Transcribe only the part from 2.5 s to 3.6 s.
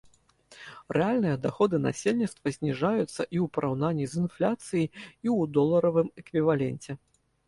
зніжаюцца і ў